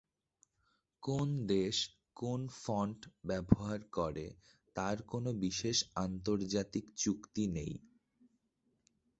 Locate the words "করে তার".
3.91-4.97